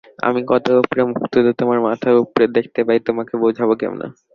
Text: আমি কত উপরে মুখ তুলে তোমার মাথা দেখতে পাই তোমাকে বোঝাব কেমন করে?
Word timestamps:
আমি 0.27 0.39
কত 0.49 0.65
উপরে 0.81 1.01
মুখ 1.09 1.21
তুলে 1.33 1.51
তোমার 1.59 1.79
মাথা 1.87 2.09
দেখতে 2.55 2.79
পাই 2.87 2.99
তোমাকে 3.07 3.33
বোঝাব 3.43 3.69
কেমন 3.79 3.97
করে? 4.01 4.09